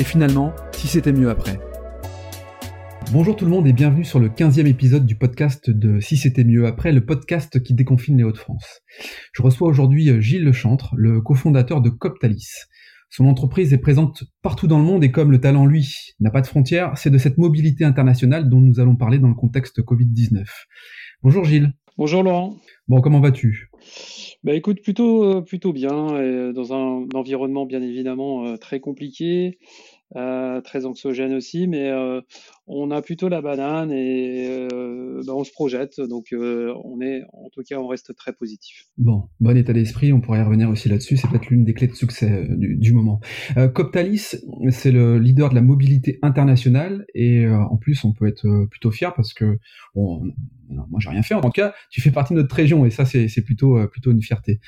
[0.00, 1.60] et finalement, si c'était mieux après.
[3.12, 6.44] Bonjour tout le monde et bienvenue sur le 15e épisode du podcast de Si c'était
[6.44, 8.80] mieux après, le podcast qui déconfine les Hauts-de-France.
[9.34, 12.48] Je reçois aujourd'hui Gilles Lechantre, le cofondateur de Coptalis.
[13.10, 16.40] Son entreprise est présente partout dans le monde et comme le talent, lui, n'a pas
[16.40, 20.46] de frontières, c'est de cette mobilité internationale dont nous allons parler dans le contexte Covid-19.
[21.22, 21.74] Bonjour Gilles.
[21.98, 22.56] Bonjour Laurent.
[22.88, 23.68] Bon, comment vas-tu?
[24.42, 29.58] Bah écoute, plutôt, euh, plutôt bien, et dans un environnement bien évidemment euh, très compliqué,
[30.16, 32.20] euh, très anxiogène aussi, mais euh,
[32.66, 37.48] on a plutôt la banane et euh, bah, on se projette, donc on est, en
[37.52, 38.86] tout cas, on reste très positif.
[38.98, 41.94] Bon, bon état d'esprit, on pourrait revenir aussi là-dessus, c'est peut-être l'une des clés de
[41.94, 43.20] succès du, moment.
[43.72, 44.34] Coptalis,
[44.70, 49.14] c'est le leader de la mobilité internationale et en plus on peut être plutôt fier
[49.14, 49.58] parce que
[49.94, 50.24] bon,
[50.70, 52.90] non, moi j'ai rien fait, en tout cas tu fais partie de notre région et
[52.90, 54.60] ça c'est plutôt plutôt une fierté.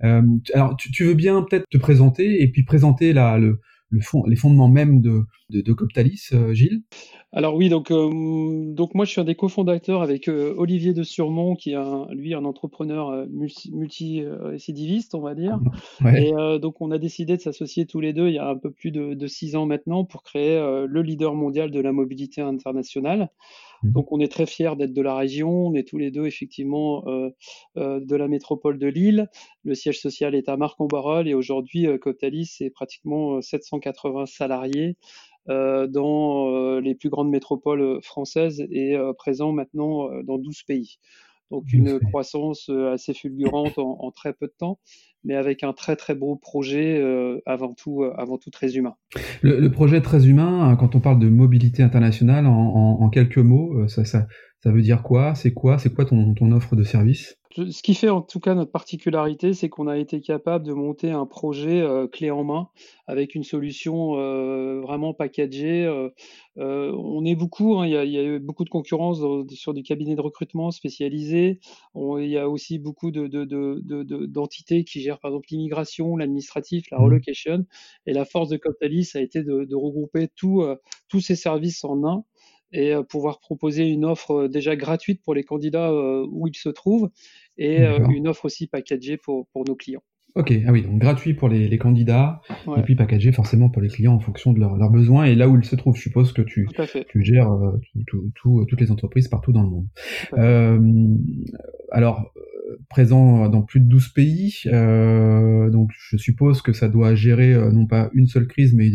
[0.00, 3.60] Alors tu, tu veux bien peut-être te présenter et puis présenter la, le,
[3.90, 6.82] le fond, les fondements même de, de, de Coptalis, euh, Gilles?
[7.32, 11.02] Alors oui, donc, euh, donc moi je suis un des cofondateurs avec euh, Olivier de
[11.02, 15.58] Surmont, qui est un, lui un entrepreneur multi- multi-récidiviste, on va dire.
[16.02, 16.28] Ouais.
[16.28, 18.70] Et donc on a décidé de s'associer tous les deux il y a un peu
[18.70, 23.30] plus de, de six ans maintenant pour créer le leader mondial de la mobilité internationale.
[23.82, 23.92] Mhm.
[23.92, 27.06] Donc on est très fiers d'être de la région, on est tous les deux effectivement
[27.08, 27.30] euh,
[27.76, 29.28] euh, de la métropole de Lille.
[29.64, 34.96] Le siège social est à Marc-en-Barœul et aujourd'hui euh, Coptalis c'est pratiquement euh, 780 salariés
[35.48, 40.98] dans les plus grandes métropoles françaises et présent maintenant dans 12 pays.
[41.50, 44.78] Donc une croissance euh, assez fulgurante en, en très peu de temps,
[45.24, 48.94] mais avec un très très beau projet euh, avant tout euh, avant tout très humain.
[49.40, 53.08] Le, le projet très humain, hein, quand on parle de mobilité internationale, en, en, en
[53.08, 54.26] quelques mots, ça, ça,
[54.62, 55.34] ça veut dire quoi?
[55.34, 55.78] C'est quoi?
[55.78, 57.37] C'est quoi ton, ton offre de service?
[57.56, 61.10] Ce qui fait en tout cas notre particularité, c'est qu'on a été capable de monter
[61.12, 62.68] un projet euh, clé en main
[63.06, 65.84] avec une solution euh, vraiment packagée.
[65.86, 69.20] Euh, on est beaucoup, hein, il y, a, il y a eu beaucoup de concurrence
[69.20, 71.58] dans- sur des cabinets de recrutement spécialisés.
[71.94, 75.46] Il y a aussi beaucoup de, de- de- de- de- d'entités qui gèrent par exemple
[75.50, 77.04] l'immigration, l'administratif, la Mhm.
[77.04, 77.64] relocation.
[78.06, 80.64] Et la force de Coptalis a été de, regrouper tout,
[81.08, 82.24] tous ces services en un
[82.70, 87.08] et pouvoir proposer une offre déjà gratuite pour les candidats où ils se trouvent
[87.58, 90.02] et euh, une offre aussi packagée pour, pour nos clients.
[90.34, 93.82] Ok, ah oui, donc gratuit pour les, les candidats, Ouais, et puis packagé forcément pour
[93.82, 95.96] les clients en fonction de leurs leurs besoins et là où ils se trouvent.
[95.96, 96.68] Je suppose que tu,
[97.08, 99.86] tu gères euh, tout, tout- tout- toutes les entreprises partout dans le monde.
[100.34, 100.78] Euh,
[101.90, 107.14] alors, euh, présent dans plus de 12 pays, euh, donc je suppose que ça doit
[107.14, 108.88] gérer euh, non pas une seule crise, mais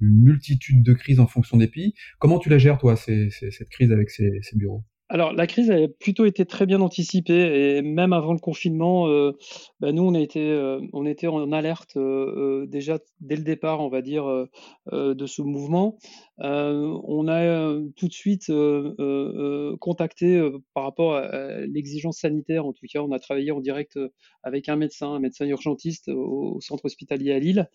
[0.00, 1.94] une multitude de crises en fonction des pays.
[2.18, 4.84] Comment tu la gères, toi, ces- ces- cette crise avec ces, ces bureaux?
[5.08, 9.32] Alors, la crise a plutôt été très bien anticipée et même avant le confinement, euh,
[9.78, 14.26] bah, nous, euh, on était en alerte euh, déjà dès le départ, on va dire,
[14.92, 15.96] de ce mouvement.
[16.42, 20.42] Euh, on a euh, tout de suite euh, contacté
[20.74, 22.66] par rapport à, à l'exigence sanitaire.
[22.66, 23.98] En tout cas, on a travaillé en direct
[24.42, 27.68] avec un médecin, un médecin urgentiste au, au centre hospitalier à Lille,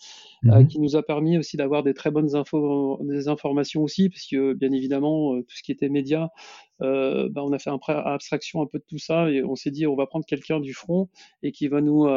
[0.43, 0.67] Mhm.
[0.67, 4.53] qui nous a permis aussi d'avoir des très bonnes infos, des informations aussi, parce que
[4.53, 6.29] bien évidemment, tout ce qui était médias,
[6.79, 9.85] bah, on a fait un abstraction un peu de tout ça et on s'est dit
[9.85, 11.09] on va prendre quelqu'un du front
[11.43, 12.07] et qui va nous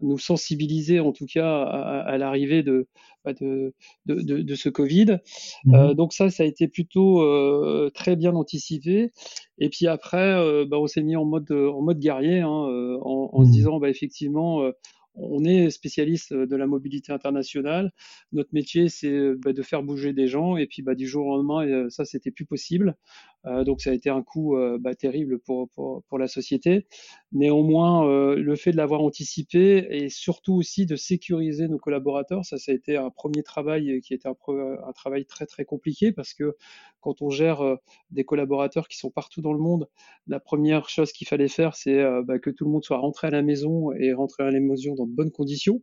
[0.00, 2.88] nous sensibiliser en tout cas à, à l'arrivée de,
[3.26, 3.74] de,
[4.06, 5.18] de, de, de ce Covid.
[5.64, 5.74] Mhm.
[5.74, 9.12] Euh, donc ça, ça a été plutôt euh, très bien anticipé.
[9.58, 13.30] Et puis après, euh, bah, on s'est mis en mode en mode guerrier, hein, en,
[13.32, 13.52] en se Mhm.
[13.52, 14.62] disant bah effectivement.
[15.20, 17.92] Euh, on est spécialiste de la mobilité internationale.
[18.32, 20.56] Notre métier, c'est euh, bah, de faire bouger des gens.
[20.56, 22.96] Et puis, bah, du jour au lendemain, euh, ça, c'était plus possible.
[23.46, 25.68] Euh, donc, ça a été un coup euh, bah, terrible pour,
[26.18, 26.86] la société.
[27.32, 32.58] Néanmoins, euh, le fait de l'avoir anticipé et surtout aussi de sécuriser nos collaborateurs, ça,
[32.58, 36.34] ça a été un premier travail qui un, pre- un travail très, très compliqué parce
[36.34, 36.56] que
[37.00, 37.76] quand on gère euh,
[38.10, 39.88] des collaborateurs qui sont partout dans le monde,
[40.26, 43.30] la première chose qu'il fallait faire, c'est euh, que tout le monde soit rentré à
[43.30, 44.60] la maison et rentré à la
[45.10, 45.82] bonnes conditions.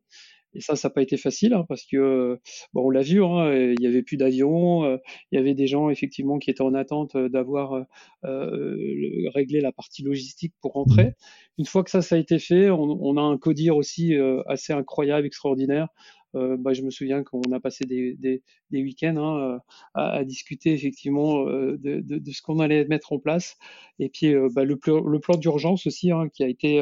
[0.53, 2.39] Et ça, ça n'a pas été facile hein, parce que,
[2.73, 4.97] bon, on l'a vu, hein, il n'y avait plus d'avions, euh,
[5.31, 7.83] il y avait des gens effectivement qui étaient en attente euh, d'avoir euh,
[8.25, 11.13] euh, réglé la partie logistique pour rentrer.
[11.57, 14.41] Une fois que ça, ça a été fait, on, on a un codir aussi euh,
[14.47, 15.89] assez incroyable, extraordinaire.
[16.33, 19.59] bah, je me souviens qu'on a passé des, des, des week-ends hein,
[19.95, 23.57] à, à, discuter effectivement de, de, de, ce qu'on allait mettre en place.
[23.99, 26.79] Et puis bah, le, le, plan d'urgence aussi qui a été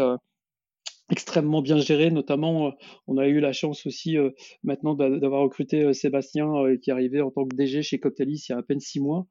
[1.10, 2.12] extrêmement bien géré.
[2.12, 2.74] Notamment,
[3.08, 4.18] on a eu la chance aussi
[4.64, 6.48] maintenant d'avoir recruté Sébastien
[6.82, 9.00] qui est arrivé en tant que DG chez Coctalis il y a à peine six
[9.00, 9.28] mois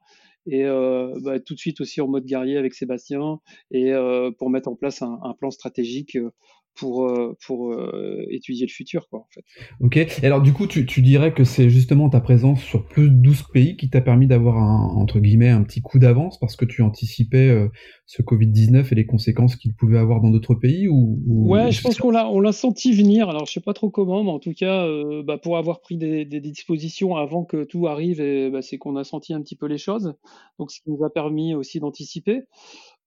[0.46, 3.40] et euh, bah, tout de suite aussi en mode guerrier avec Sébastien
[3.70, 6.32] et euh, pour mettre en place un, plan stratégique euh,
[6.74, 9.08] pour, euh, pour euh, étudier le futur.
[9.08, 9.44] Quoi, en fait.
[9.80, 13.10] Ok, et alors du coup, tu, tu dirais que c'est justement ta présence sur plus
[13.10, 16.56] de 12 pays qui t'a permis d'avoir, un, entre guillemets, un petit coup d'avance parce
[16.56, 17.68] que tu anticipais euh,
[18.06, 21.50] ce Covid-19 et les conséquences qu'il pouvait avoir dans d'autres pays ou, ou...
[21.50, 24.24] Ouais, je pense qu'on l'a, on l'a senti venir, alors je sais pas trop comment,
[24.24, 24.86] mais en tout cas,
[25.24, 28.96] bah, pour avoir pris des, des, dispositions avant que tout arrive, et, bah, c'est qu'on
[28.96, 30.14] a senti un petit peu les choses,
[30.58, 32.42] donc ce qui nous a permis aussi d'anticiper.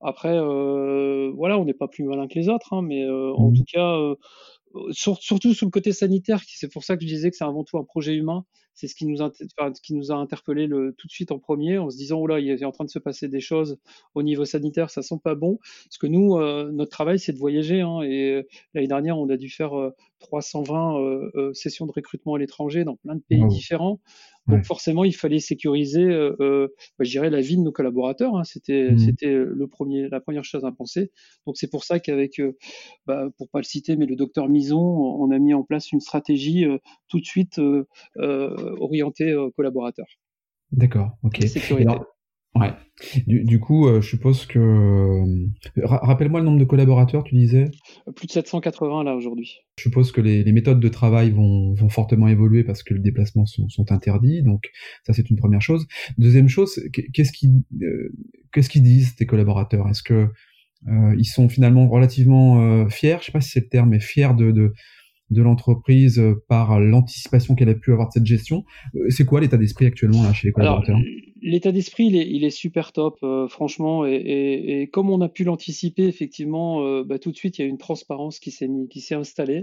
[0.02, 3.50] Après, euh, voilà, on n'est pas plus malin que les autres, hein, mais euh, en
[3.50, 3.54] mmh.
[3.56, 4.16] tout cas, euh,
[4.92, 7.78] surtout sur le côté sanitaire, c'est pour ça que je disais que c'est avant tout
[7.78, 8.46] un projet humain.
[8.78, 11.78] C'est ce qui nous, enfin, qui nous a interpellé le, tout de suite en premier,
[11.78, 13.78] en se disant oh là, il est en train de se passer des choses
[14.16, 15.58] au niveau sanitaire, ça sent pas bon.
[15.86, 16.40] Parce que nous,
[16.72, 17.82] notre travail, c'est de voyager.
[17.82, 19.72] Hein, et l'année dernière, on a dû faire
[20.20, 24.00] 320 sessions de recrutement à l'étranger dans plein de pays différents.
[24.48, 28.38] Donc forcément, il fallait sécuriser, euh, euh, bah, je dirais, la vie de nos collaborateurs.
[28.38, 28.46] Hein.
[28.46, 28.98] C'était, mmh.
[28.98, 31.12] c'était le premier, la première chose à penser.
[31.46, 32.56] Donc c'est pour ça qu'avec, euh,
[33.06, 36.00] bah, pour pas le citer, mais le docteur Mison, on a mis en place une
[36.00, 36.78] stratégie euh,
[37.10, 37.60] tout de suite
[38.68, 40.08] euh, orientée aux collaborateurs.
[40.72, 41.12] D'accord.
[41.24, 41.42] Ok.
[41.48, 41.96] Sécurité.
[42.56, 42.74] Ouais.
[43.28, 44.60] Du, du, coup, euh, je suppose que.
[44.60, 47.70] Euh, rappelle-moi le nombre de collaborateurs, tu disais
[48.16, 49.60] Plus de 780 là aujourd'hui.
[49.78, 53.00] Je suppose que les, les méthodes de travail vont, vont, fortement évoluer parce que les
[53.00, 54.42] déplacements sont, sont interdits.
[54.42, 54.72] Donc,
[55.06, 55.88] ça, c'est une première chose.
[56.18, 56.82] Deuxième chose,
[57.14, 58.12] qu'est-ce qu'ils euh,
[58.52, 59.88] qu'est-ce qu'ils disent, tes collaborateurs?
[59.90, 60.30] Est-ce que
[60.88, 63.18] euh, ils sont finalement relativement fiers?
[63.20, 64.74] Je sais pas si c'est le terme, mais fiers de, de
[65.30, 68.64] de l'entreprise par l'anticipation qu'elle a pu avoir de cette gestion.
[69.10, 70.98] C'est quoi l'état d'esprit actuellement là, chez les collaborateurs
[71.42, 74.06] l'état d'esprit, il est, il est, super top, euh, franchement.
[74.06, 77.62] Et, et, et, comme on a pu l'anticiper, effectivement, euh, bah, tout de suite, il
[77.62, 79.62] y a une transparence qui s'est qui s'est installée.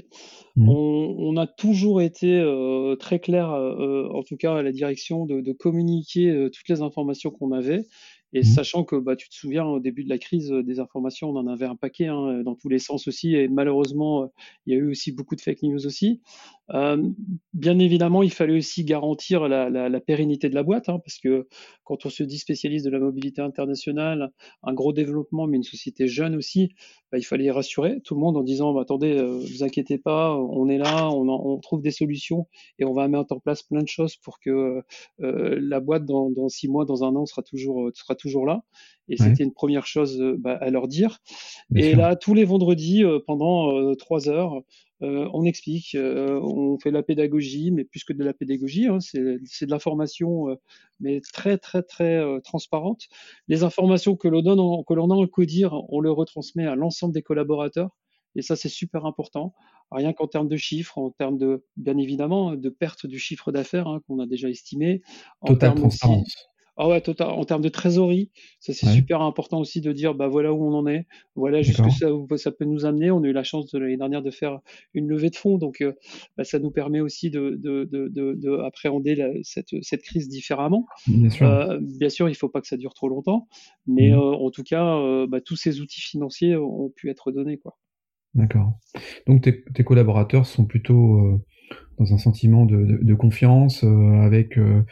[0.57, 0.69] Mmh.
[0.69, 5.27] On, on, a toujours été euh, très clair, euh, en tout cas à la direction,
[5.27, 7.87] de, de communiquer euh, toutes les informations qu'on avait.
[8.35, 8.45] Et mmh.
[8.45, 11.47] sachant que bah, tu te souviens au début de la crise des informations, on en
[11.47, 14.31] avait un paquet hein, dans tous les sens aussi, et malheureusement,
[14.67, 16.21] il y a eu aussi beaucoup de fake news aussi.
[16.71, 17.11] Euh,
[17.53, 21.19] bien évidemment, il fallait aussi garantir la, la, la pérennité de la boîte, hein, parce
[21.19, 21.47] que
[21.85, 24.31] quand on se dit spécialiste de la mobilité internationale,
[24.63, 26.75] un gros développement, mais une société jeune aussi,
[27.15, 30.37] bah, il fallait rassurer tout le monde en disant bah, attendez, euh, vous inquiétez pas,
[30.37, 32.49] on est là, on, on, trouve des solutions
[32.81, 34.83] et on va mettre en place plein de choses pour que
[35.21, 38.65] euh, la boîte dans, dans, six mois, dans un an sera toujours sera toujours là.
[39.09, 39.29] Et ouais.
[39.29, 41.19] c'était une première chose euh, bah, à leur dire.
[41.71, 41.99] Bien et sûr.
[41.99, 44.61] là, tous les vendredis, euh, pendant euh, trois heures,
[45.05, 48.87] euh, on explique, euh, on fait de la pédagogie, mais plus que de la pédagogie,
[48.87, 50.55] hein, c'est de l'information, euh,
[51.01, 53.09] mais très très très transparente.
[53.49, 57.13] Les informations que l'on donne, que l'on a en codir, on le retransmet à l'ensemble
[57.13, 57.91] des collaborateurs.
[58.37, 59.55] Et ça, c'est super important.
[59.93, 63.87] Rien qu'en termes de chiffres, en termes de, bien évidemment, de perte du chiffre d'affaires
[63.87, 65.03] hein, qu'on a déjà estimé.
[65.41, 66.49] En Total transparence.
[66.77, 67.29] Ah ouais, total.
[67.29, 68.93] En termes de trésorerie, ça c'est ouais.
[68.93, 71.07] super important aussi de dire bah voilà où on en est,
[71.37, 73.13] voilà jusqu'où ça, ça peut nous amener.
[73.13, 74.59] On a eu la chance de l'année dernière de faire
[74.93, 75.93] une levée de fonds, donc euh,
[76.37, 80.29] bah, ça nous permet aussi de, de, de, de, de appréhender la, cette, cette crise
[80.29, 80.87] différemment.
[81.07, 81.47] Bien sûr.
[81.47, 83.47] Euh, bien sûr, il faut pas que ça dure trop longtemps,
[83.87, 84.15] mais mmh.
[84.15, 87.79] euh, en tout cas, euh, bah, tous ces outils financiers ont pu être donnés quoi.
[88.35, 88.73] D'accord.
[89.29, 91.41] Donc tes, tes, collaborateurs sont plutôt
[91.99, 94.83] dans un sentiment de, de, de confiance, euh, avec euh,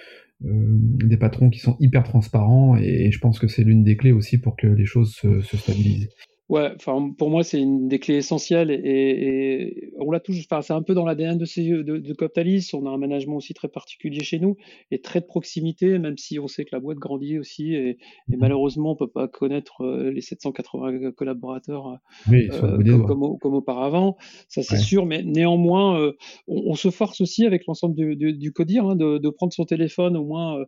[0.44, 4.38] des patrons qui sont hyper transparents et, je pense que c'est l'une des clés aussi
[4.38, 6.08] pour que les choses se, se stabilisent.
[6.48, 10.42] Ouais, enfin pour moi c'est une des clés essentielles et, et on l'a toujours.
[10.50, 12.70] Enfin c'est un peu dans l'ADN de, de, de Coptalis.
[12.74, 14.56] On a un management aussi très particulier chez nous
[14.90, 17.96] et très de proximité, même si on sait que la boîte grandit aussi et, et
[18.28, 18.36] mmh.
[18.38, 24.16] malheureusement on peut pas connaître euh, les 780 collaborateurs oui, euh, comme, comme, comme, auparavant.
[24.48, 24.80] Ça c'est ouais.
[24.80, 26.12] sûr, mais néanmoins euh,
[26.48, 29.52] on, on, se force aussi avec l'ensemble du, du, du codir hein, de, de, prendre
[29.52, 30.58] son téléphone au moins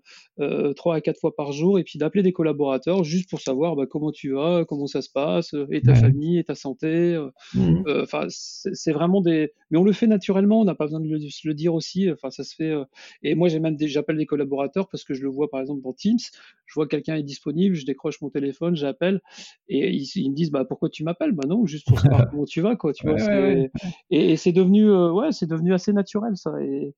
[0.40, 3.76] euh, trois à quatre fois par jour et puis d'appeler des collaborateurs juste pour savoir
[3.76, 6.00] bah, comment tu vas, comment ça se passe et ta ouais.
[6.00, 7.14] famille et ta santé.
[7.14, 7.85] Euh, mmh.
[7.87, 9.52] Euh, enfin, c'est vraiment des.
[9.71, 10.61] Mais on le fait naturellement.
[10.61, 12.11] On n'a pas besoin de, le, de se le dire aussi.
[12.11, 12.71] Enfin, ça se fait.
[12.71, 12.85] Euh,
[13.23, 13.88] et moi, j'ai même des...
[13.88, 16.18] j'appelle des collaborateurs parce que je le vois par exemple dans Teams.
[16.66, 19.21] Je vois quelqu'un est disponible, je décroche mon téléphone, j'appelle
[19.68, 21.33] et ils, ils, me disent bah pourquoi tu m'appelles?
[21.33, 22.92] Bah non, juste pour savoir comment tu vas quoi.
[22.92, 23.16] Tu vois.
[23.16, 23.71] Ouais,
[24.11, 26.52] et, et c'est devenu ouais, c'est devenu assez naturel ça.
[26.62, 26.94] Et,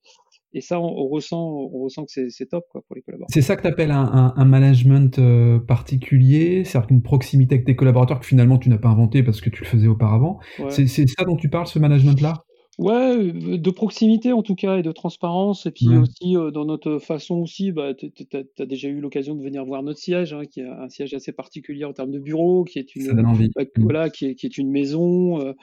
[0.57, 3.31] et ça, on, on, ressent, on ressent que c'est top quoi, pour les collaborateurs.
[3.31, 7.65] C'est ça que tu appelles un, un, un, management euh, particulier, c'est-à-dire une proximité avec
[7.67, 10.39] tes collaborateurs que finalement tu n'as pas inventé parce que tu le faisais auparavant.
[10.57, 10.71] Ouais.
[10.71, 12.43] C'est ça dont tu parles, ce management-là?
[12.77, 17.37] Ouais, de proximité en tout cas et de transparence et puis aussi, dans notre façon
[17.37, 18.11] aussi, bah, tu
[18.59, 21.31] as déjà eu l'occasion de venir voir notre siège, hein, qui est un siège assez
[21.31, 23.81] particulier en termes de bureau, qui est une bah, mmh.
[23.81, 25.55] voilà, qui est qui est une maison,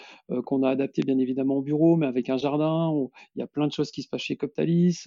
[0.44, 2.92] qu'on a adapté bien évidemment au bureau, mais avec un jardin.
[3.36, 5.04] il y a plein de choses qui se passent chez Coptalis,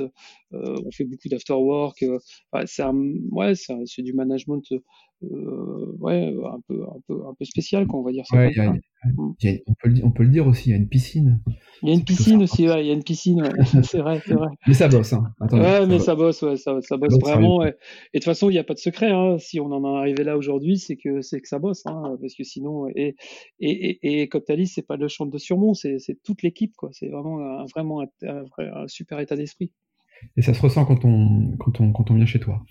[0.53, 2.05] on fait beaucoup d'after work,
[2.67, 2.85] c'est
[3.31, 4.63] ouais, c'est du management,
[5.21, 8.37] ouais, un peu un peu un peu spécial quoi, on va dire ça
[9.05, 9.33] Mmh.
[9.67, 11.39] on, peut le, on, peut le, dire aussi, il y a une piscine.
[11.83, 13.51] Il y a une piscine aussi, ouais, il y a une piscine, ouais.
[13.83, 14.47] c'est vrai, c'est vrai.
[14.67, 15.23] Mais ça bosse, hein.
[15.51, 17.59] ouais, mais ça bosse, ouais, ça, ça bosse vraiment.
[17.59, 17.75] Ouais.
[18.13, 19.37] Et de toute façon, il n'y a pas de secret, hein.
[19.37, 22.33] Si on en est arrivé là aujourd'hui, c'est que c'est que ça bosse, hein, parce
[22.33, 23.15] que sinon, et
[23.59, 26.89] et et, et Coptalis, c'est pas le champ de surmont, c'est toute l'équipe, quoi.
[26.91, 29.71] C'est vraiment un, vraiment un super état d'esprit.
[30.35, 32.61] Et ça se ressent quand on, quand on, quand on vient chez toi.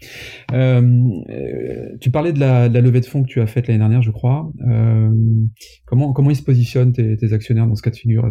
[0.52, 0.80] Euh,
[1.28, 4.10] euh, tu parlais de la, levée de fonds que tu as faite l'année dernière, je
[4.10, 4.50] crois.
[4.68, 5.10] Euh,
[5.84, 8.28] comment, comment ils se positionnent tes, actionnaires dans ce cas de figure?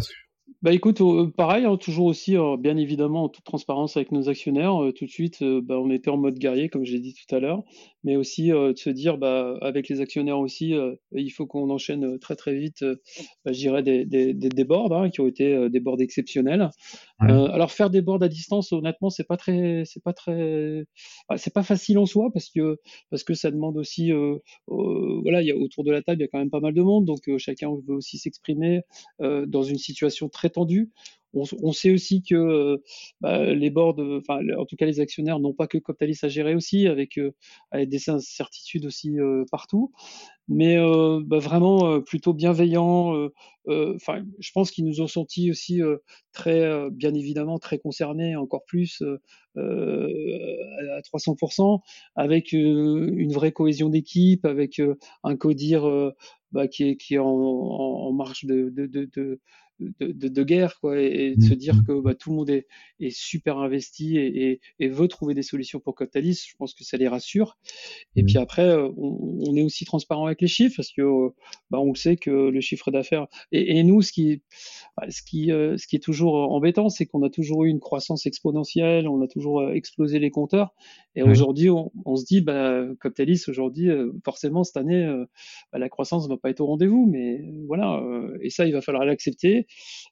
[0.61, 0.99] Bah écoute,
[1.35, 4.79] pareil, hein, toujours aussi, bien évidemment, en toute transparence avec nos actionnaires.
[4.95, 7.61] tout de suite, bah, on était en mode guerrier, comme j'ai dit tout à l'heure,
[8.03, 10.73] mais aussi de se dire, bah, avec les actionnaires aussi,
[11.11, 12.83] il faut qu'on enchaîne très très vite,
[13.43, 13.51] bah,
[13.83, 16.69] des, des, des, boards hein, qui ont été des boards exceptionnels.
[17.19, 20.85] Alors faire des boards à distance, honnêtement, c'est pas très, c'est pas très,
[21.37, 22.77] c'est pas facile en soi parce que
[23.09, 24.11] parce que ça demande aussi,
[24.67, 26.73] voilà, il y a autour de la table, il y a quand même pas mal
[26.73, 28.81] de monde, donc chacun veut aussi s'exprimer
[29.19, 30.91] dans une situation très tendu.
[31.35, 32.77] On, sait aussi que euh,
[33.21, 36.55] bah, les boards, enfin en tout cas les actionnaires n'ont pas que Coptalis à gérer
[36.55, 37.31] aussi, avec, euh,
[37.73, 39.91] des incertitudes aussi euh, partout.
[40.47, 40.77] Mais
[41.25, 43.29] bah, vraiment plutôt bienveillant.
[43.67, 45.81] Enfin, je pense qu'ils nous ont senti aussi
[46.33, 49.01] très, bien évidemment, très concernés, encore plus
[49.55, 51.79] à 300%,
[52.15, 54.79] avec une vraie cohésion d'équipe, avec
[55.23, 56.13] un codir
[56.55, 58.71] bah, qui est, qui est en, marche de,
[59.79, 61.85] de, de, guerre, quoi, et, de se mmh, dire mmh.
[61.85, 62.67] que bah, tout le monde est,
[62.99, 66.45] est super investi et, et, veut trouver des solutions pour Coptalis.
[66.49, 67.57] Je pense que ça les rassure.
[68.15, 68.25] Et mmh.
[68.25, 71.29] puis après, euh, on, on, est aussi transparent avec les chiffres parce que euh,
[71.69, 73.27] bah, on sait que le chiffre d'affaires.
[73.51, 74.41] Et, et, nous, ce qui,
[74.97, 77.81] bah, ce qui, euh, ce qui est toujours embêtant, c'est qu'on a toujours eu une
[77.81, 80.73] croissance exponentielle, on a toujours explosé les compteurs.
[81.17, 83.89] Et aujourd'hui, on, on, se dit, bah, Coptalis, aujourd'hui,
[84.25, 85.09] forcément, cette année,
[85.71, 88.03] bah, la croissance ne va pas être au rendez-vous, mais voilà.
[88.41, 89.64] et ça, il va falloir l'accepter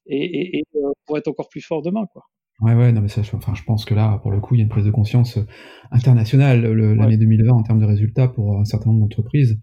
[0.05, 2.23] et, euh, pour être encore plus fort demain, quoi.
[2.61, 4.61] Ouais, ouais, non, mais ça, enfin, je pense que là, pour le coup, il y
[4.61, 5.45] a une prise de conscience euh,
[5.91, 9.59] internationale l'année 2020 en termes de résultats pour un certain nombre d'entreprises.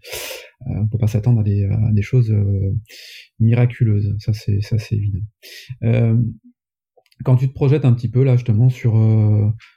[0.67, 2.33] Euh, on peut pas s'attendre à des, des choses
[3.39, 4.13] miraculeuses.
[4.19, 5.25] Ça, c'est, ça, c'est évident.
[7.23, 8.93] quand tu te projettes un petit peu là, justement, sur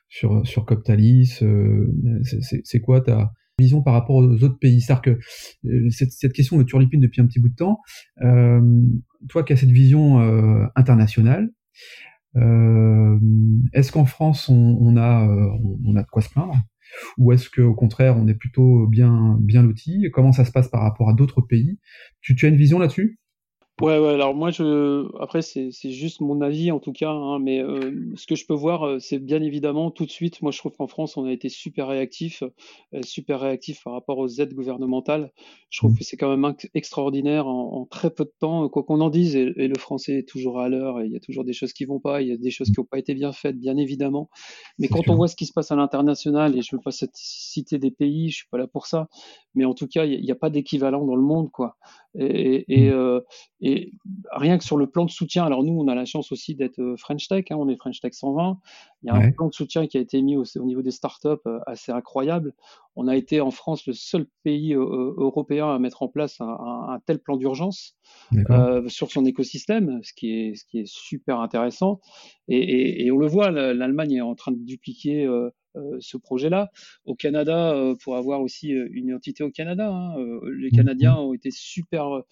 [0.09, 1.40] sur sur Coptalis,
[2.64, 4.80] c'est quoi ta vision par rapport aux autres pays?
[4.80, 5.18] C'est-à-dire que
[5.68, 7.78] euh, cette, cette, question me turlupine depuis un petit bout de temps.
[9.28, 11.50] Toi qui as cette vision euh, internationale,
[12.37, 13.19] euh,
[13.73, 15.50] est-ce qu'en France on, a euh,
[15.85, 16.54] on a de quoi se plaindre?
[17.19, 20.83] Ou est-ce qu'au contraire on est plutôt bien bien loti Comment ça se passe par
[20.83, 21.78] rapport à d'autres pays?
[22.21, 23.19] Tu as une vision là-dessus?
[23.81, 27.61] Ouais, ouais, alors moi, je, après, c'est juste mon avis en tout cas, hein, mais
[27.61, 30.59] euh, ce que je peux voir, euh, c'est bien évidemment tout de suite, moi je
[30.59, 32.45] trouve qu'en France, on a été super réactif,
[32.95, 35.33] euh, super réactif par rapport aux aides gouvernementales.
[35.71, 35.99] Je trouve mmh.
[35.99, 39.45] que c'est quand même extraordinaire en, très peu de temps, quoi qu'on en dise, et,
[39.47, 41.99] le français est toujours à l'heure, et il y a toujours des choses qui vont
[41.99, 44.31] pas, il y a des choses qui n'ont pas été bien faites, bien évidemment.
[44.78, 47.78] Mais quand on voit ce qui se passe à l'international, et je veux pas citer
[47.81, 49.09] des pays, je suis pas là pour ça,
[49.57, 51.76] mais en tout cas, il n'y a, pas d'équivalent dans le monde, quoi.
[52.14, 52.92] Et, et.
[53.66, 53.94] Et
[54.30, 56.78] rien que sur le plan de soutien, alors nous, on a la chance aussi d'être
[56.80, 58.59] euh, French Tech, hein, on est French Tech 120.
[59.02, 61.28] Il y a un plan de soutien qui a été mis au, niveau des startups
[61.47, 62.52] euh, assez incroyable.
[62.94, 67.00] On a été en France le seul pays euh, européen à mettre en place un,
[67.06, 67.97] tel plan d'urgence
[68.88, 72.00] sur son écosystème, ce qui est, ce qui est super intéressant.
[72.49, 75.26] Et, on le voit, l'Allemagne est en train de dupliquer
[76.00, 76.71] ce projet-là.
[77.04, 80.14] Au Canada, pour avoir aussi une entité au Canada, hein,
[80.57, 82.23] les mmh, Canadiens ont été super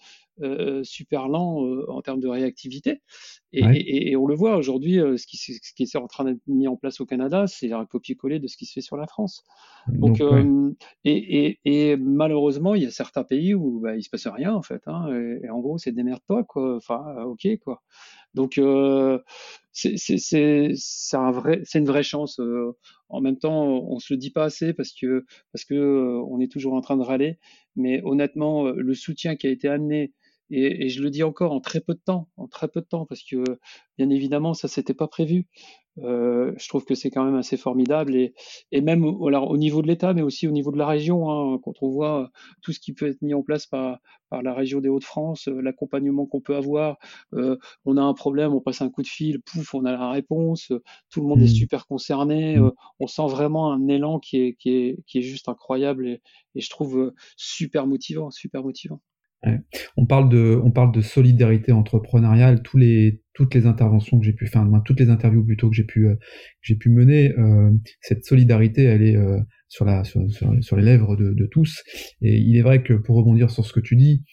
[0.41, 3.03] euh, super lent euh, en termes de réactivité.
[3.51, 6.67] Et, on le voit aujourd'hui, euh, ce, qui, ce qui est en train d'être mis
[6.67, 9.43] en place au Canada, c'est un copier-coller de ce qui se fait sur la France.
[9.87, 10.23] Donc,
[11.03, 14.63] et, et, malheureusement, il y a certains pays où bah, il se passe rien en
[14.63, 14.81] fait.
[14.87, 15.07] Hein,
[15.43, 16.77] et, en gros, c'est démerde-toi quoi.
[16.77, 17.83] Enfin, ok quoi.
[18.33, 18.59] Donc
[19.71, 22.39] c'est c'est un vrai, une vraie chance.
[23.09, 26.51] en même temps, on se le dit pas assez parce que parce que on est
[26.51, 27.39] toujours en train de râler.
[27.75, 30.13] Mais honnêtement, le soutien qui a été amené
[30.49, 32.85] et, et, je le dis encore en très peu de temps, en très peu de
[32.85, 33.43] temps, parce que
[33.97, 35.47] bien évidemment ça s'était pas prévu.
[35.99, 38.33] Euh, je trouve que c'est quand même assez formidable et,
[38.71, 41.59] et même alors, au niveau de l'État, mais aussi au niveau de la région, hein,
[41.63, 42.31] quand on voit
[42.61, 45.61] tout ce qui peut être mis en place par, par la région des Hauts-de-France, euh,
[45.61, 46.97] l'accompagnement qu'on peut avoir,
[47.33, 50.09] euh, on a un problème, on passe un coup de fil, pouf, on a la
[50.09, 50.71] réponse,
[51.11, 51.47] tout le monde est mmh.
[51.47, 52.71] super concerné, mmh.
[52.99, 56.21] on sent vraiment un élan qui est, qui est, qui est juste incroyable et,
[56.55, 58.99] et je trouve super motivant, super motivant.
[59.97, 62.61] On parle de, on parle de solidarité entrepreneuriale.
[62.75, 66.07] Les, toutes les interventions que j'ai pu faire, toutes les interviews plutôt que j'ai pu,
[66.07, 66.15] euh,
[66.79, 67.71] pu mener, euh,
[68.01, 70.21] cette solidarité, elle est euh, sur la, sur,
[70.77, 71.81] les lèvres de, de, tous.
[72.21, 74.23] Et il est vrai que pour rebondir sur ce que tu dis,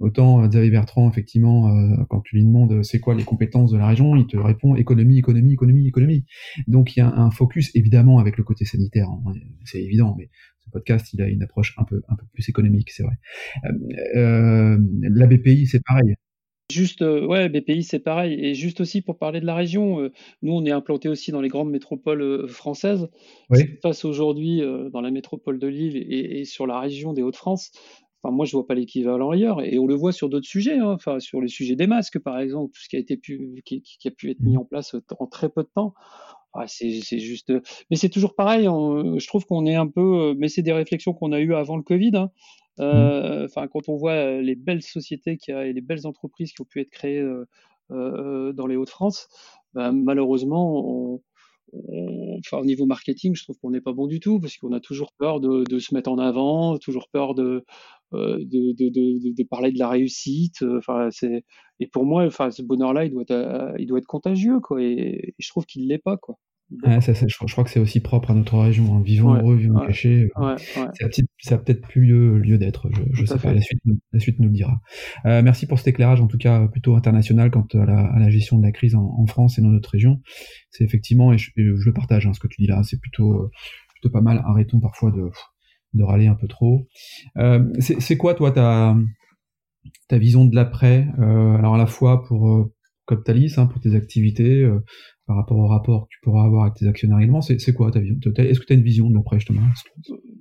[0.00, 1.74] autant Xavier Bertrand, effectivement,
[2.10, 5.18] quand tu lui demandes c'est quoi les compétences de la région, il te répond économie,
[5.18, 6.26] économie, économie, économie.
[6.66, 9.32] Donc il y a un focus évidemment avec le côté sanitaire, hein,
[9.64, 10.28] c'est évident, mais
[10.68, 13.14] podcast, il a une approche un peu, un peu plus économique, c'est vrai.
[13.64, 16.14] Euh, euh, la BPI, c'est pareil.
[16.70, 18.38] Juste, euh, ouais, BPI, c'est pareil.
[18.44, 20.10] Et juste aussi pour parler de la région,
[20.42, 23.08] nous, on est implanté aussi dans les grandes métropoles françaises.
[23.50, 23.60] Oui.
[23.60, 24.60] Ce qui se passe aujourd'hui
[24.92, 27.70] dans la métropole de Lille et, sur la région des Hauts-de-France,
[28.22, 30.78] Enfin, moi, je vois pas l'équivalent ailleurs, et on le voit sur d'autres sujets.
[30.78, 30.90] Hein.
[30.90, 33.80] Enfin, sur les sujets des masques, par exemple, tout ce qui a été pu, qui,
[33.82, 34.58] qui a pu être mis mmh.
[34.58, 35.94] en place en très peu de temps.
[36.54, 37.52] Ah, c'est juste.
[37.90, 38.64] Mais c'est toujours pareil.
[38.64, 40.34] je trouve qu'on est un peu.
[40.38, 42.12] Mais c'est des réflexions qu'on a eues avant le Covid.
[42.14, 42.30] Hein.
[42.78, 42.82] Mmh.
[42.82, 46.62] Euh, enfin, quand on voit les belles sociétés qui a, et les belles entreprises qui
[46.62, 47.44] ont pu être créées euh,
[47.90, 49.28] euh, dans les Hauts-de-France,
[49.74, 51.20] bah, malheureusement, on,
[52.38, 54.80] enfin, au niveau marketing, je trouve qu'on n'est pas bon du tout parce qu'on a
[54.80, 57.64] toujours peur de, se mettre en avant, toujours peur de,
[58.12, 60.62] de, parler de la réussite.
[60.62, 61.44] Enfin, c'est
[61.80, 64.82] et pour moi, enfin, ce bonheur-là, il doit être, il doit être contagieux, quoi.
[64.82, 66.36] Et, et je trouve qu'il l'est pas, quoi
[67.00, 68.94] ça, je, crois que c'est aussi propre à notre région.
[68.94, 69.02] Hein.
[69.02, 70.28] Vivons heureux, vivons cachés.
[70.36, 70.56] Euh,
[71.40, 72.88] ça a peut-être plus lieu, lieu d'être.
[73.12, 73.54] Je, ne sais pas.
[73.54, 73.80] La suite,
[74.12, 74.80] la suite, nous le dira.
[75.24, 78.30] Euh, merci pour cet éclairage, en tout cas plutôt international, quant à la, à la
[78.30, 80.20] gestion de la crise en, France et dans notre région.
[80.70, 83.50] C'est effectivement, et je, le partage, hein, ce que tu dis là, c'est plutôt,
[83.94, 84.42] plutôt pas mal.
[84.44, 85.30] Arrêtons parfois de,
[85.94, 86.86] de râler un peu trop.
[87.38, 88.94] Euh, c'est quoi, toi, ta,
[90.08, 92.70] ta vision de l'après Alors à la fois pour
[93.08, 94.70] Coptalis, hein, pour tes activités,
[95.26, 97.40] par rapport au rapport que tu pourras avoir avec tes actionnaires également.
[97.40, 99.62] C'est quoi ta vision Est-ce que tu as une vision de l'après justement?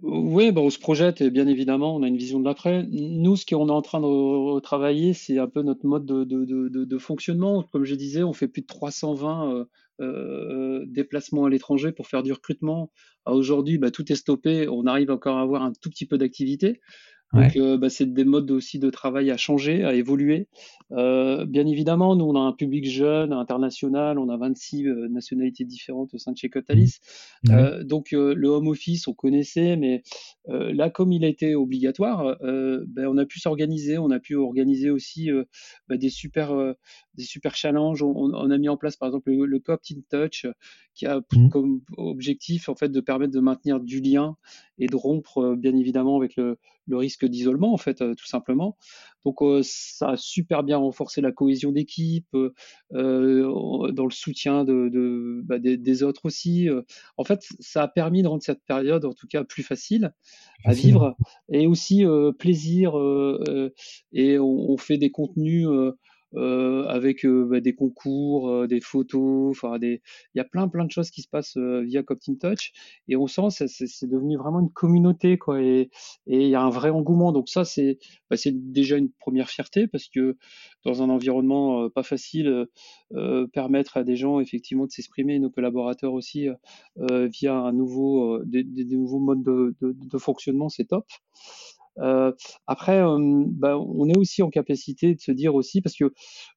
[0.02, 2.86] Oui, bah, on se projette et bien évidemment, on a une vision de l'après.
[2.92, 7.64] Nous, ce qu'on est en train de travailler, c'est un peu notre mode de, fonctionnement.
[7.72, 9.66] Comme je disais, on fait plus de 320 euh,
[10.02, 12.92] euh, déplacements à l'étranger pour faire du recrutement.
[13.26, 14.68] Aujourd'hui, bah, tout est stoppé.
[14.70, 16.80] On arrive encore à avoir un tout petit peu d'activité.
[17.34, 20.48] Donc, euh, bah, c'est des modes aussi de travail à changer, à évoluer.
[20.94, 25.66] Euh, bien évidemment, nous, on a un public jeune, international, on a 26 euh, nationalités
[25.66, 27.00] différentes au sein de chez Cotalis.
[27.44, 27.84] Mmh.
[27.84, 30.04] donc, le home office, on connaissait, mais
[30.48, 34.90] là, comme il a été obligatoire, ben, on a pu s'organiser, on a pu organiser
[34.90, 35.30] aussi
[35.88, 36.56] ben, des super,
[37.16, 38.02] des super challenges.
[38.04, 40.48] On, a mis en place, par exemple, le, le in Touch,
[40.94, 41.50] qui a mmh.
[41.50, 44.38] comme objectif, en fait, de permettre de maintenir du lien
[44.80, 48.78] et de rompre, bien évidemment, avec le, le risque d'isolement, en fait, tout simplement.
[49.26, 52.36] Donc, ça a super bien renforcé la cohésion d'équipe,
[52.94, 56.70] euh, dans le soutien de, de bah, des, des, autres aussi.
[57.18, 60.14] En fait, ça a permis de rendre cette période, en tout cas, plus facile
[60.64, 61.16] à vivre
[61.52, 62.06] et aussi
[62.40, 62.94] plaisir.
[64.14, 65.98] et on, on, fait des contenus euh,
[66.36, 70.02] avec euh, bah, des concours, euh, des photos, enfin des,
[70.34, 72.72] il y a plein plein de choses qui se passent via Coptin Touch.
[73.08, 75.62] Et on sent c'est, c'est devenu vraiment une communauté quoi.
[75.62, 75.90] Et
[76.28, 77.32] et il y a un vrai engouement.
[77.32, 80.38] Donc ça c'est bah, c'est déjà une première fierté parce que
[80.86, 82.68] dans un environnement pas facile
[83.54, 86.48] permettre à des gens effectivement de s'exprimer nos collaborateurs aussi
[86.98, 91.06] via un nouveau des, des, nouveaux modes de, de, de fonctionnement c'est top
[92.00, 92.32] euh,
[92.68, 96.14] après, euh, bah, on est aussi en capacité de se dire aussi, parce que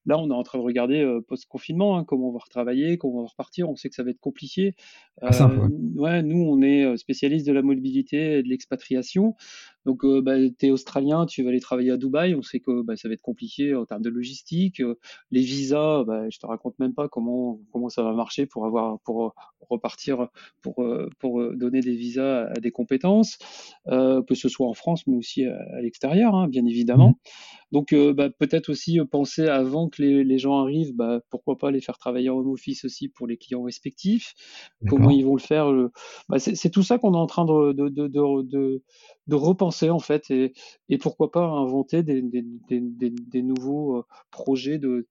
[0.07, 3.19] là, on est en train de regarder euh, post-confinement, hein, comment on va retravailler, comment
[3.19, 3.69] on va repartir.
[3.69, 4.75] On sait que ça va être compliqué.
[5.23, 5.51] Ah,
[5.97, 6.23] ouais.
[6.23, 9.35] nous, on est spécialiste de la mobilité et de l'expatriation.
[9.87, 12.97] Donc, euh, bah, tu australien, tu vas aller travailler à Dubaï, on sait que bah,
[12.97, 14.83] ça va être compliqué en termes de logistique.
[15.31, 19.01] les visas, bah, je te raconte même pas comment comment ça va marcher pour avoir
[19.01, 19.35] pour
[19.69, 20.29] repartir
[20.63, 20.85] pour
[21.19, 23.39] pour donner des visas à, des compétences,
[23.87, 27.11] que ce soit en France mais aussi à, l'extérieur, hein, bien évidemment.
[27.11, 27.60] Mmh.
[27.73, 31.81] Donc bah, peut-être aussi penser avant que les, les gens arrivent, bah, pourquoi pas les
[31.81, 34.35] faire travailler en home office aussi pour les clients respectifs.
[34.89, 35.71] Comment ils vont le faire
[36.29, 38.83] bah, C'est tout ça qu'on est en train de, de, de, de,
[39.27, 40.53] de repenser en fait et,
[40.89, 45.07] et pourquoi pas inventer des, des, des, des nouveaux projets de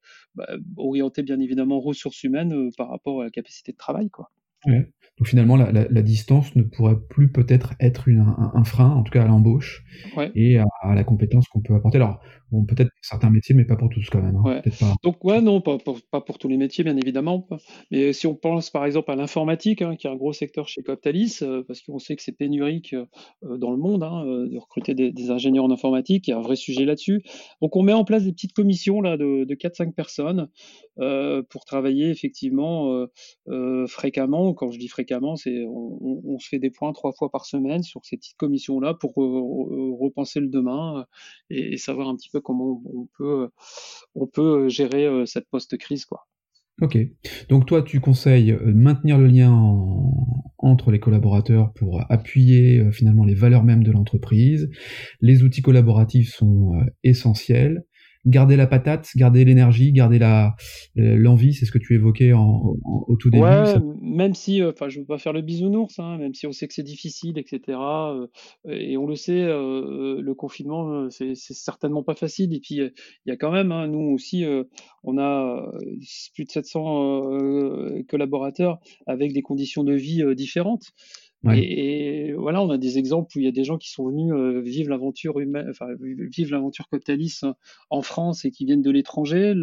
[0.77, 4.31] orientés bien évidemment ressources humaines par rapport à la capacité de travail quoi.
[4.65, 8.89] Donc finalement, la, la, la, distance ne pourrait plus peut-être être une, un, un, frein,
[8.89, 9.83] en tout cas à l'embauche
[10.15, 10.31] ouais.
[10.35, 11.97] et à, à, la compétence qu'on peut apporter.
[11.97, 14.35] Alors, bon, peut-être pour certains métiers, mais pas pour tous quand même.
[14.35, 14.43] Hein.
[14.43, 14.61] Ouais.
[14.79, 14.95] Pas...
[15.03, 17.47] Donc ouais, non, pas pour, pas pour tous les métiers, bien évidemment.
[17.91, 20.83] Mais si on pense par exemple à l'informatique, hein, qui est un gros secteur chez
[20.83, 22.95] Coptalis, euh, parce qu'on sait que c'est pénurique
[23.43, 26.33] euh, dans le monde hein, euh, de recruter des, des, ingénieurs en informatique, il y
[26.33, 27.23] a un vrai sujet là-dessus.
[27.61, 30.49] Donc on met en place des petites commissions là de, de 4-5 personnes
[30.99, 33.07] euh, pour travailler effectivement
[33.87, 34.53] fréquemment.
[34.53, 37.45] Quand je dis fréquemment, c'est on, on, on, se fait des points trois fois par
[37.45, 41.05] semaine sur ces petites commissions-là pour repenser le demain
[41.49, 43.49] et, et, savoir un petit peu comment on, peut,
[44.15, 46.05] on peut gérer cette post-crise.
[46.05, 46.27] quoi.
[46.81, 46.97] Ok.
[47.49, 50.13] Donc toi, tu conseilles de maintenir le lien en,
[50.59, 54.69] entre les collaborateurs pour appuyer euh, finalement les valeurs mêmes de l'entreprise.
[55.21, 57.83] Les outils collaboratifs sont euh, essentiels
[58.25, 60.55] garder la patate, garder l'énergie, garder la
[60.95, 63.43] l'envie, c'est ce que tu évoquais en, en, au tout début.
[63.43, 63.81] Ouais, ça...
[64.01, 66.67] même si, enfin, euh, je veux pas faire le bisounours, hein, même si on sait
[66.67, 67.77] que c'est difficile, etc.
[67.77, 68.27] Euh,
[68.67, 72.53] et on le sait, euh, le confinement, euh, c'est certainement pas facile.
[72.53, 72.91] Et puis il
[73.25, 74.63] y a quand même, hein, nous aussi, euh,
[75.03, 75.71] on a
[76.33, 80.91] plus de 700 collaborateurs avec des conditions de vie différentes.
[81.43, 81.59] Ouais.
[81.59, 84.07] Et, et, voilà, on a des exemples où il y a des gens qui sont
[84.07, 87.41] venus euh, vivre l'aventure humaine, enfin vivre l'aventure Coptalis
[87.89, 89.53] en France et qui viennent de l'étranger.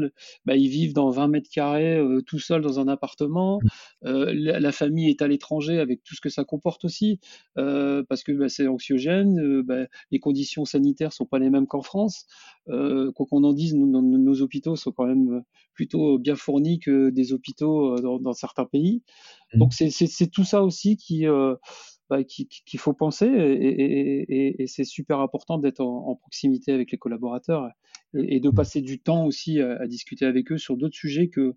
[0.46, 3.60] Bah, ils vivent dans 20 mètres carrés euh, tout seuls dans un appartement.
[4.04, 7.20] Euh, la, la, famille est à l'étranger avec tout ce que ça comporte aussi,
[7.54, 9.62] parce que bah, c'est anxiogène.
[9.62, 12.26] Bah, les conditions sanitaires sont pas les mêmes qu'en France.
[12.66, 15.42] Quoi qu'on en dise, nous, nos, nos, hôpitaux sont quand même
[15.74, 19.02] plutôt bien fournis que des hôpitaux dans, dans certains pays.
[19.54, 21.26] Donc c'est tout ça aussi qui
[22.08, 26.14] bah, qu'il qui faut penser et, et, et, et c'est super important d'être en, en,
[26.14, 27.68] proximité avec les collaborateurs
[28.14, 31.56] et, de passer du temps aussi à, à discuter avec eux sur d'autres sujets que,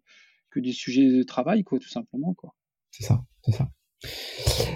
[0.50, 2.34] que des sujets de travail, quoi, tout simplement.
[2.34, 2.56] Quoi.
[2.92, 3.70] C'est ça, c'est ça.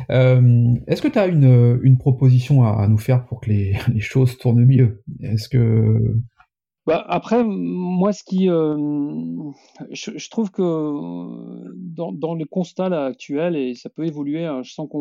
[0.09, 4.37] Euh, Est-ce que tu as une, une proposition à, nous faire pour que les, choses
[4.37, 5.03] tournent mieux?
[6.85, 8.75] Bah, après, moi, ce qui, euh,
[9.91, 10.61] je, trouve que
[11.95, 14.99] dans, le constat actuel, et ça peut évoluer, hein, je sens qu'on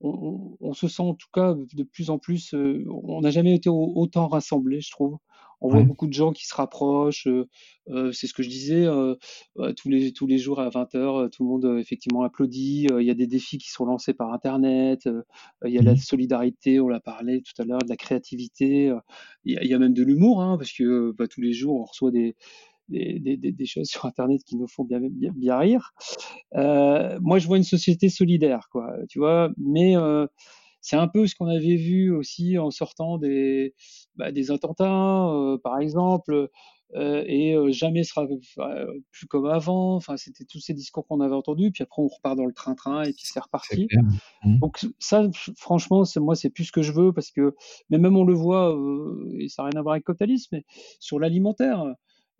[0.00, 3.30] on, on, on, se sent en tout cas de plus en plus, euh, on n'a
[3.30, 5.18] jamais été autant rassemblés, je trouve.
[5.62, 7.28] On voit beaucoup de gens qui se rapprochent.
[7.28, 7.48] Euh,
[7.88, 9.14] euh, c'est ce que je disais, euh,
[9.76, 12.88] tous, les, tous les jours à 20h, tout le monde effectivement applaudit.
[12.98, 15.08] Il y a des défis qui sont lancés par Internet.
[15.64, 18.92] il y a la solidarité, on l'a parlé tout à l'heure, de la créativité.
[19.44, 21.52] il, y a, il, y a, même de l'humour, hein, parce que bah, tous les
[21.52, 22.34] jours, on reçoit des,
[22.88, 25.92] des, des, des, choses sur Internet qui nous font bien, bien, bien rire.
[26.54, 29.94] moi, je vois une société solidaire, quoi, tu vois, mais
[30.82, 33.74] c'est un peu ce qu'on avait vu aussi en sortant des,
[34.16, 36.50] bah, des attentats, euh, par exemple,
[36.94, 38.26] euh, et euh, jamais sera
[39.12, 39.94] plus comme avant.
[39.94, 41.70] Enfin, c'était tous ces discours qu'on avait entendus.
[41.70, 43.86] Puis après, on repart dans le train-train et puis c'est reparti.
[44.44, 44.58] Mmh.
[44.58, 47.54] Donc ça, franchement, moi, c'est plus ce que je veux parce que,
[47.88, 48.76] mais même on le voit,
[49.38, 50.64] et ça n'a rien à voir avec Coptalis, mais
[50.98, 51.94] sur l'alimentaire.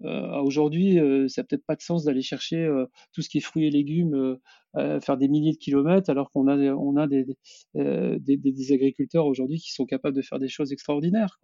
[0.05, 3.39] Euh, Aujourd'hui, euh, ça n'a peut-être pas de sens d'aller chercher euh, tout ce qui
[3.39, 4.39] est fruits et légumes,
[4.75, 7.27] faire des milliers de kilomètres, alors qu'on a, on a des,
[7.75, 11.39] des, agriculteurs aujourd'hui qui sont capables de faire des choses extraordinaires.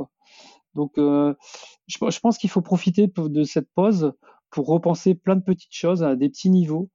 [0.75, 4.13] Donc, je, pense qu'il faut profiter de cette pause
[4.51, 6.89] pour repenser plein de petites choses à des petits niveaux.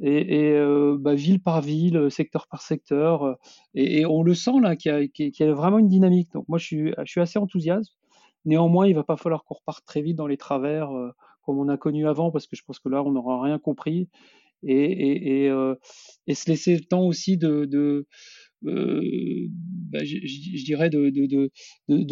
[0.00, 3.36] Et, euh, bah, ville par ville, secteur par secteur,
[3.74, 6.30] et, on le sent là qu'il y, y, a vraiment une dynamique.
[6.32, 7.94] Donc moi je suis, je suis assez enthousiaste.
[8.44, 11.10] Néanmoins, il va pas falloir qu'on reparte très vite dans les travers euh,
[11.42, 14.08] comme on a connu avant, parce que je pense que là, on n'aura rien compris.
[14.64, 15.76] Euh,
[16.26, 18.06] et, se laisser le temps aussi de, de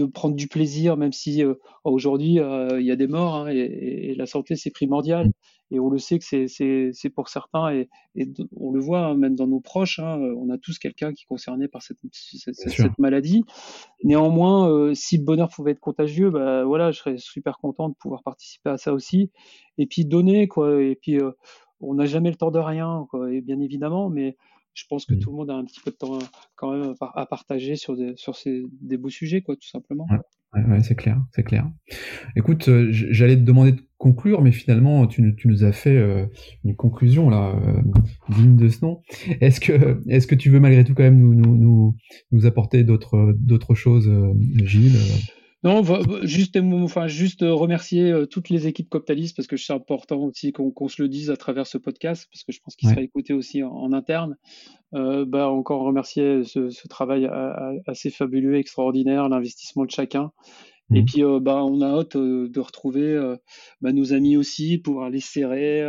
[0.06, 4.14] prendre du plaisir, même si euh, aujourd'hui il y a des morts hein, et, et,
[4.14, 5.32] la santé c'est primordial.
[5.70, 9.34] Et on le sait que c'est pour certains et, et, on le voit hein, même
[9.34, 12.98] dans nos proches, hein, on a tous quelqu'un qui est concerné par cette, cette, cette
[12.98, 13.44] maladie.
[14.04, 17.94] Néanmoins, euh, si le bonheur pouvait être contagieux, bah, voilà, je serais super content de
[17.94, 19.30] pouvoir participer à ça aussi.
[19.78, 20.82] Et puis donner quoi.
[20.82, 21.32] Et puis euh,
[21.80, 24.36] on n'a jamais le temps de rien, quoi, et bien évidemment, mais
[24.74, 25.18] je pense que mmh.
[25.18, 26.18] tout le monde a un petit peu de temps
[26.54, 30.06] quand même à partager sur des, sur ces, des beaux sujets, quoi, tout simplement.
[30.56, 31.70] Ouais, ouais, c'est clair, c'est clair.
[32.34, 36.26] Écoute, euh, j'allais te demander de conclure, mais finalement, tu, tu nous as fait euh,
[36.64, 37.82] une conclusion là, euh,
[38.30, 39.02] digne de ce nom.
[39.40, 41.96] Est-ce que, est-ce que tu veux malgré tout quand même nous, nous, nous,
[42.32, 44.10] nous apporter d'autres, d'autres choses,
[44.64, 44.98] Gilles?
[45.62, 45.82] Non,
[46.22, 50.88] juste, enfin, juste remercier toutes les équipes Coptalis parce que c'est important aussi qu'on qu
[50.88, 52.94] se le dise à travers ce podcast parce que je pense qu'il ouais.
[52.94, 54.36] sera écouté aussi en, en interne.
[54.94, 57.28] Euh, bah, encore remercier ce, ce travail
[57.86, 60.30] assez fabuleux, extraordinaire, l'investissement de chacun
[60.94, 61.04] Et mmh.
[61.04, 63.36] puis, euh, bah, on a hâte euh, de retrouver euh,
[63.80, 65.84] bah, nos amis aussi, pouvoir les serrer,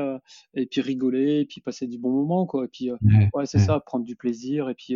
[0.56, 2.66] et puis rigoler, et puis passer du bon moment, quoi.
[2.66, 2.90] Et puis,
[3.34, 4.96] ouais, c'est ça, prendre du plaisir, et puis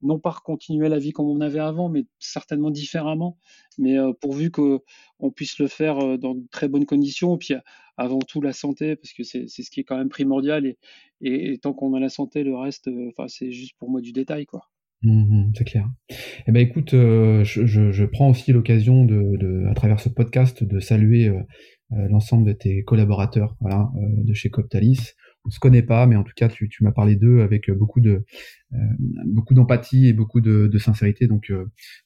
[0.00, 3.36] non pas continuer la vie comme on avait avant, mais certainement différemment.
[3.76, 4.80] Mais pourvu que
[5.20, 7.54] on puisse le faire dans de très bonnes conditions, et puis
[7.98, 10.64] avant tout la santé, parce que c'est ce qui est quand même primordial.
[10.66, 10.76] Et,
[11.20, 14.46] et, tant qu'on a la santé, le reste, enfin, c'est juste pour moi du détail,
[14.46, 14.62] quoi.
[15.02, 15.88] Mmh, c'est clair.
[16.46, 20.64] Eh ben écoute, euh, je, je, prends aussi l'occasion de, de, à travers ce podcast,
[20.64, 21.38] de saluer euh,
[21.92, 25.14] euh l'ensemble de tes collaborateurs, voilà, euh, de chez Coptalis.
[25.48, 28.00] On se connaît pas, mais en tout cas, tu, tu m'as parlé d'eux avec beaucoup
[28.00, 28.24] de
[29.24, 31.50] beaucoup d'empathie et beaucoup de, sincérité, donc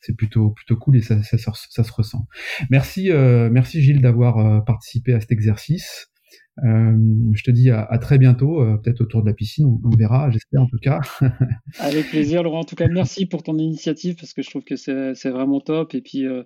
[0.00, 2.28] c'est plutôt plutôt cool et ça, ça, ça, ça se ressent.
[2.70, 3.10] Merci,
[3.50, 6.11] merci Gilles d'avoir participé à cet exercice.
[6.58, 6.96] Euh,
[7.32, 9.96] je te dis à, à très bientôt, euh, peut-être autour de la piscine, on, on
[9.96, 11.00] verra, j'espère en tout cas.
[11.80, 12.60] Avec plaisir, Laurent.
[12.60, 15.94] En tout cas, merci pour ton initiative parce que je trouve que c'est vraiment top.
[15.94, 16.44] Et puis, euh,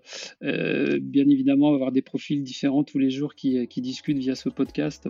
[1.02, 5.08] bien évidemment, avoir des profils différents tous les jours qui, qui discutent via ce podcast,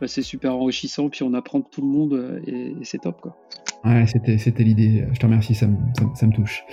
[0.00, 1.08] bah, c'est super enrichissant.
[1.08, 3.20] Puis on apprend de tout le monde et, et c'est top.
[3.20, 3.36] Quoi.
[3.84, 5.04] Ouais, c'était, l'idée.
[5.12, 6.64] Je te remercie, ça me, ça, ça me touche.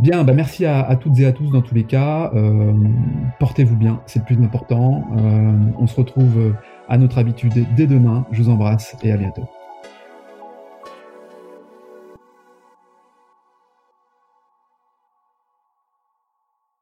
[0.00, 2.32] Bien, bah merci à, à, toutes et à tous dans tous les cas.
[3.40, 5.04] portez-vous bien, c'est le plus important.
[5.78, 6.54] on se retrouve
[6.88, 8.26] à notre habitude dès demain.
[8.30, 9.48] Je vous embrasse et à bientôt.